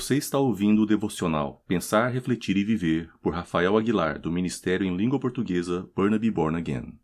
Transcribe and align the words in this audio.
Você 0.00 0.16
está 0.16 0.38
ouvindo 0.38 0.80
o 0.80 0.86
devocional 0.86 1.62
Pensar, 1.68 2.10
Refletir 2.10 2.56
e 2.56 2.64
Viver 2.64 3.10
por 3.20 3.34
Rafael 3.34 3.76
Aguilar, 3.76 4.18
do 4.18 4.32
Ministério 4.32 4.86
em 4.86 4.96
Língua 4.96 5.20
Portuguesa 5.20 5.86
Burnaby 5.94 6.30
Born 6.30 6.56
Again. 6.56 6.98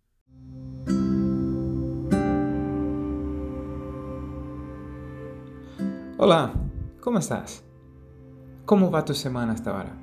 Olá, 6.16 6.54
como 7.02 7.18
estás? 7.18 7.62
Como 8.64 8.90
va 8.90 9.02
tu 9.02 9.12
semana 9.12 9.52
hasta 9.52 9.72
ahora? 9.72 9.94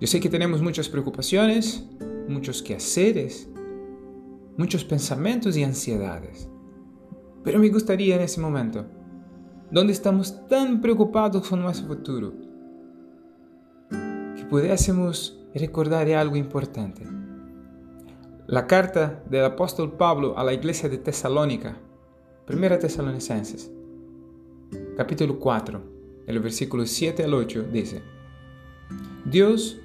Yo 0.00 0.06
sé 0.06 0.18
que 0.18 0.30
tenemos 0.30 0.62
muchas 0.62 0.88
preocupaciones, 0.88 1.86
muchos 2.26 2.62
quehaceres, 2.62 3.50
muchos 4.56 4.82
pensamientos 4.82 5.58
y 5.58 5.62
ansiedades. 5.62 6.48
Pero 7.44 7.58
me 7.58 7.68
gustaría 7.68 8.16
en 8.16 8.22
ese 8.22 8.40
momento 8.40 8.95
donde 9.70 9.92
estamos 9.92 10.46
tan 10.48 10.80
preocupados 10.80 11.48
con 11.48 11.60
nuestro 11.60 11.88
futuro, 11.88 12.32
que 13.90 14.44
pudiésemos 14.48 15.38
recordar 15.54 16.08
algo 16.10 16.36
importante. 16.36 17.06
La 18.46 18.66
carta 18.66 19.22
del 19.28 19.44
apóstol 19.44 19.96
Pablo 19.96 20.38
a 20.38 20.44
la 20.44 20.52
iglesia 20.52 20.88
de 20.88 20.98
Tesalónica, 20.98 21.76
primera 22.44 22.78
Tesalonicenses, 22.78 23.70
capítulo 24.96 25.40
4, 25.40 25.82
el 26.26 26.38
versículo 26.38 26.86
7 26.86 27.24
al 27.24 27.34
8, 27.34 27.64
dice, 27.72 28.02
Dios 29.24 29.78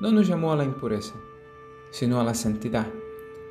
no 0.00 0.10
nos 0.10 0.26
llamó 0.26 0.52
a 0.52 0.56
la 0.56 0.64
impureza, 0.64 1.14
sino 1.92 2.20
a 2.20 2.24
la 2.24 2.34
santidad. 2.34 2.86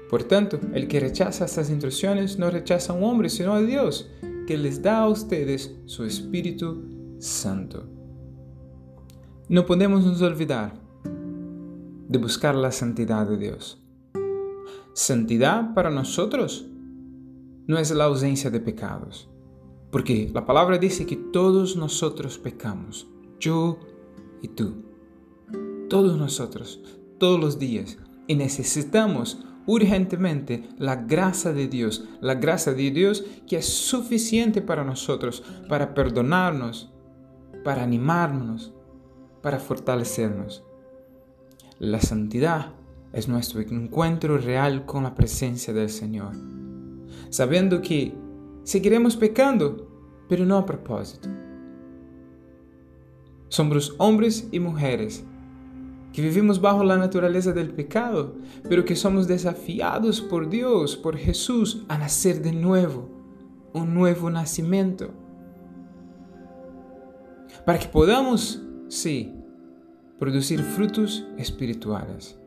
Por 0.09 0.23
tanto, 0.23 0.59
el 0.73 0.87
que 0.87 0.99
rechaza 0.99 1.45
estas 1.45 1.69
instrucciones 1.69 2.37
no 2.37 2.49
rechaza 2.49 2.91
a 2.91 2.95
un 2.95 3.03
hombre, 3.05 3.29
sino 3.29 3.53
a 3.53 3.61
Dios, 3.61 4.09
que 4.47 4.57
les 4.57 4.81
da 4.81 4.99
a 4.99 5.09
ustedes 5.09 5.75
su 5.85 6.05
Espíritu 6.05 7.17
Santo. 7.19 7.83
No 9.49 9.65
podemos 9.65 10.05
nos 10.05 10.21
olvidar 10.21 10.73
de 12.07 12.17
buscar 12.17 12.55
la 12.55 12.71
santidad 12.71 13.27
de 13.27 13.37
Dios. 13.37 13.83
Santidad 14.93 15.73
para 15.73 15.91
nosotros 15.91 16.65
no 17.67 17.77
es 17.77 17.91
la 17.91 18.05
ausencia 18.05 18.49
de 18.49 18.61
pecados, 18.61 19.29
porque 19.91 20.31
la 20.33 20.45
palabra 20.45 20.77
dice 20.77 21.05
que 21.05 21.17
todos 21.17 21.75
nosotros 21.75 22.37
pecamos, 22.37 23.05
yo 23.41 23.77
y 24.41 24.47
tú, 24.47 24.85
todos 25.89 26.17
nosotros, 26.17 26.81
todos 27.19 27.37
los 27.37 27.59
días, 27.59 27.97
y 28.27 28.35
necesitamos 28.35 29.45
urgentemente 29.67 30.67
la 30.79 30.95
gracia 30.95 31.53
de 31.53 31.67
Dios, 31.67 32.05
la 32.21 32.35
gracia 32.35 32.73
de 32.73 32.89
Dios 32.89 33.23
que 33.47 33.57
es 33.57 33.65
suficiente 33.65 34.61
para 34.61 34.83
nosotros, 34.83 35.43
para 35.69 35.93
perdonarnos, 35.93 36.91
para 37.63 37.83
animarnos, 37.83 38.73
para 39.43 39.59
fortalecernos. 39.59 40.63
La 41.79 42.01
santidad 42.01 42.73
es 43.13 43.27
nuestro 43.27 43.61
encuentro 43.61 44.37
real 44.37 44.85
con 44.85 45.03
la 45.03 45.13
presencia 45.13 45.73
del 45.73 45.89
Señor, 45.89 46.31
sabiendo 47.29 47.81
que 47.81 48.15
seguiremos 48.63 49.15
pecando, 49.15 49.87
pero 50.27 50.45
no 50.45 50.57
a 50.57 50.65
propósito. 50.65 51.29
Somos 53.49 53.95
hombres 53.97 54.47
y 54.51 54.59
mujeres 54.59 55.25
que 56.13 56.21
vivimos 56.21 56.61
bajo 56.61 56.83
la 56.83 56.97
naturaleza 56.97 57.51
del 57.51 57.71
pecado, 57.71 58.35
pero 58.67 58.85
que 58.85 58.95
somos 58.95 59.27
desafiados 59.27 60.21
por 60.21 60.49
Dios, 60.49 60.97
por 60.97 61.17
Jesús, 61.17 61.83
a 61.87 61.97
nacer 61.97 62.41
de 62.41 62.53
nuevo, 62.53 63.09
un 63.73 63.93
nuevo 63.93 64.29
nacimiento. 64.29 65.11
Para 67.65 67.79
que 67.79 67.87
podamos, 67.87 68.61
sí, 68.87 69.33
producir 70.19 70.61
frutos 70.61 71.25
espirituales. 71.37 72.39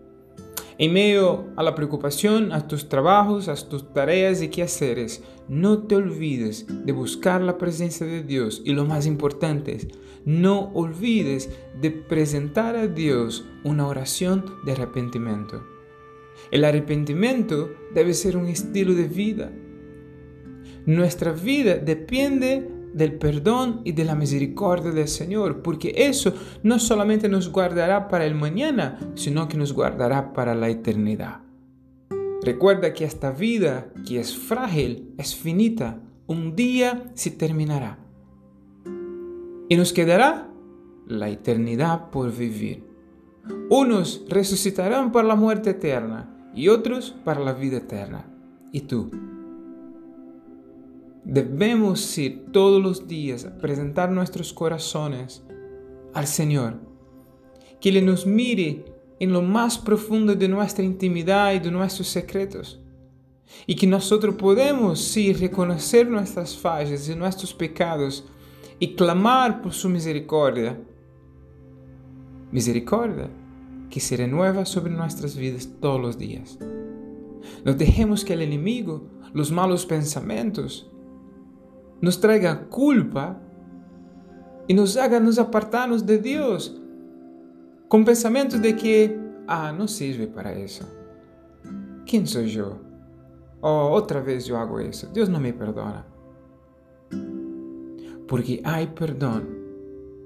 En 0.80 0.94
medio 0.94 1.48
a 1.56 1.62
la 1.62 1.74
preocupación, 1.74 2.52
a 2.52 2.66
tus 2.66 2.88
trabajos, 2.88 3.48
a 3.48 3.68
tus 3.68 3.92
tareas 3.92 4.40
y 4.40 4.48
quehaceres, 4.48 5.22
no 5.46 5.82
te 5.82 5.94
olvides 5.94 6.64
de 6.86 6.92
buscar 6.92 7.42
la 7.42 7.58
presencia 7.58 8.06
de 8.06 8.22
Dios 8.22 8.62
y 8.64 8.72
lo 8.72 8.86
más 8.86 9.04
importante 9.04 9.74
es, 9.74 9.88
no 10.24 10.72
olvides 10.72 11.50
de 11.82 11.90
presentar 11.90 12.76
a 12.76 12.86
Dios 12.86 13.44
una 13.62 13.86
oración 13.86 14.46
de 14.64 14.72
arrepentimiento. 14.72 15.62
El 16.50 16.64
arrepentimiento 16.64 17.68
debe 17.92 18.14
ser 18.14 18.38
un 18.38 18.46
estilo 18.46 18.94
de 18.94 19.06
vida. 19.06 19.52
Nuestra 20.86 21.32
vida 21.32 21.74
depende 21.74 22.66
del 22.94 23.14
perdón 23.14 23.82
y 23.84 23.92
de 23.92 24.04
la 24.04 24.14
misericordia 24.14 24.90
del 24.90 25.08
Señor, 25.08 25.62
porque 25.62 25.92
eso 25.96 26.32
no 26.62 26.78
solamente 26.78 27.28
nos 27.28 27.50
guardará 27.50 28.08
para 28.08 28.26
el 28.26 28.34
mañana, 28.34 28.98
sino 29.14 29.48
que 29.48 29.56
nos 29.56 29.72
guardará 29.72 30.32
para 30.32 30.54
la 30.54 30.68
eternidad. 30.68 31.40
Recuerda 32.42 32.94
que 32.94 33.04
esta 33.04 33.32
vida, 33.32 33.92
que 34.06 34.18
es 34.18 34.36
frágil, 34.36 35.14
es 35.18 35.34
finita, 35.34 36.00
un 36.26 36.56
día 36.56 37.10
se 37.14 37.30
terminará. 37.30 37.98
Y 39.68 39.76
nos 39.76 39.92
quedará 39.92 40.48
la 41.06 41.28
eternidad 41.28 42.10
por 42.10 42.34
vivir. 42.34 42.84
Unos 43.68 44.24
resucitarán 44.28 45.12
para 45.12 45.28
la 45.28 45.34
muerte 45.34 45.70
eterna 45.70 46.50
y 46.54 46.68
otros 46.68 47.14
para 47.24 47.40
la 47.40 47.52
vida 47.52 47.78
eterna. 47.78 48.26
¿Y 48.72 48.82
tú? 48.82 49.10
Debemos 51.24 52.16
ir 52.16 52.46
todos 52.52 52.82
los 52.82 53.06
días 53.06 53.44
a 53.44 53.56
presentar 53.58 54.10
nuestros 54.10 54.52
corazones 54.52 55.42
al 56.14 56.26
Señor. 56.26 56.80
Que 57.80 57.90
Él 57.90 58.04
nos 58.06 58.26
mire 58.26 58.84
en 59.18 59.32
lo 59.32 59.42
más 59.42 59.78
profundo 59.78 60.34
de 60.34 60.48
nuestra 60.48 60.84
intimidad 60.84 61.52
y 61.52 61.58
de 61.58 61.70
nuestros 61.70 62.08
secretos. 62.08 62.80
Y 63.66 63.74
que 63.74 63.86
nosotros 63.86 64.34
podemos, 64.36 65.00
sí, 65.00 65.32
reconocer 65.32 66.08
nuestras 66.08 66.56
fallas 66.56 67.08
y 67.08 67.14
nuestros 67.14 67.52
pecados 67.52 68.24
y 68.78 68.94
clamar 68.94 69.60
por 69.60 69.72
su 69.72 69.88
misericordia. 69.88 70.80
Misericordia 72.50 73.28
que 73.90 74.00
se 74.00 74.16
renueva 74.16 74.64
sobre 74.64 74.92
nuestras 74.92 75.36
vidas 75.36 75.68
todos 75.80 76.00
los 76.00 76.16
días. 76.16 76.58
No 77.64 77.74
dejemos 77.74 78.24
que 78.24 78.32
el 78.32 78.42
enemigo, 78.42 79.02
los 79.34 79.50
malos 79.50 79.84
pensamientos, 79.84 80.90
nos 82.00 82.20
traiga 82.20 82.66
culpa 82.68 83.38
y 84.66 84.74
nos 84.74 84.96
haga 84.96 85.20
nos 85.20 85.38
apartarnos 85.38 86.06
de 86.06 86.18
Dios 86.18 86.80
con 87.88 88.04
pensamientos 88.04 88.62
de 88.62 88.76
que, 88.76 89.18
ah, 89.48 89.72
no 89.76 89.88
sirve 89.88 90.26
para 90.26 90.52
eso. 90.52 90.88
¿Quién 92.06 92.26
soy 92.26 92.48
yo? 92.48 92.78
Oh, 93.60 93.90
otra 93.92 94.20
vez 94.20 94.46
yo 94.46 94.56
hago 94.56 94.78
eso. 94.80 95.08
Dios 95.12 95.28
no 95.28 95.40
me 95.40 95.52
perdona. 95.52 96.06
Porque 98.28 98.62
hay 98.64 98.86
perdón 98.86 99.48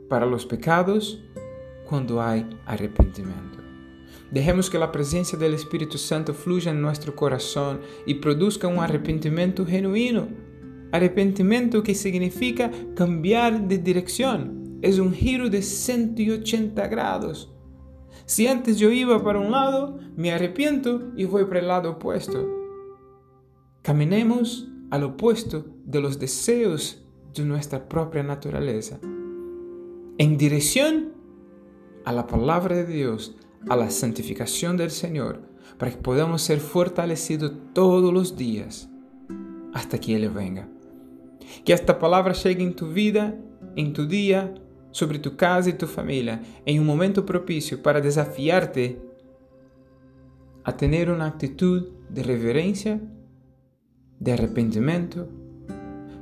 para 0.09 0.27
los 0.27 0.45
pecados 0.45 1.23
cuando 1.89 2.21
hay 2.21 2.47
arrepentimiento. 2.67 3.59
Dejemos 4.31 4.69
que 4.69 4.79
la 4.79 4.93
presencia 4.93 5.39
del 5.39 5.55
Espíritu 5.55 5.97
Santo 5.97 6.35
fluya 6.35 6.71
en 6.71 6.83
nuestro 6.83 7.17
corazón 7.17 7.81
y 8.05 8.15
produzca 8.15 8.69
un 8.69 8.79
arrepentimiento 8.79 9.65
genuino 9.65 10.29
Arrepentimiento 10.95 11.83
que 11.83 11.93
significa 11.93 12.71
cambiar 12.95 13.67
de 13.67 13.79
dirección. 13.79 14.79
Es 14.81 15.01
un 15.01 15.13
giro 15.13 15.51
de 15.51 15.61
180 15.61 16.87
grados. 16.87 17.53
Si 18.27 18.47
antes 18.47 18.79
yo 18.79 18.93
iba 18.93 19.21
para 19.25 19.41
un 19.41 19.51
lado, 19.51 19.99
me 20.15 20.31
arrepiento 20.31 21.11
y 21.17 21.25
voy 21.25 21.47
para 21.47 21.59
el 21.59 21.67
lado 21.67 21.91
opuesto. 21.91 22.49
Caminemos 23.83 24.69
al 24.93 25.03
opuesto 25.03 25.67
de 25.85 26.01
los 26.01 26.21
deseos 26.21 27.05
de 27.35 27.45
nuestra 27.45 27.89
propia 27.89 28.23
naturaleza. 28.23 29.01
En 30.17 30.39
dirección 30.39 31.13
a 32.05 32.13
la 32.13 32.29
palabra 32.29 32.77
de 32.77 32.87
Dios, 32.87 33.35
a 33.69 33.75
la 33.75 33.91
santificación 33.91 34.77
del 34.77 34.93
Señor, 34.93 35.43
para 35.77 35.91
que 35.91 35.99
podamos 35.99 36.43
ser 36.43 36.61
fortalecidos 36.61 37.51
todos 37.73 38.15
los 38.15 38.37
días 38.37 38.89
hasta 39.73 39.99
que 39.99 40.15
Él 40.15 40.31
venga. 40.31 40.69
Que 41.63 41.73
esta 41.73 41.95
palavra 41.95 42.33
chegue 42.33 42.65
em 42.65 42.73
tu 42.73 42.87
vida, 42.87 43.39
em 43.77 43.93
tu 43.93 44.07
dia, 44.07 44.55
sobre 44.91 45.19
tu 45.19 45.33
casa 45.33 45.71
e 45.71 45.73
tu 45.73 45.87
família, 45.87 46.41
em 46.65 46.81
um 46.81 46.85
momento 46.85 47.23
propício 47.23 47.79
para 47.79 48.01
desafiar-te 48.01 48.97
a 50.65 50.73
ter 50.73 51.11
uma 51.11 51.27
atitude 51.27 51.93
de 52.09 52.23
reverência, 52.23 53.01
de 54.19 54.33
arrependimento, 54.33 55.29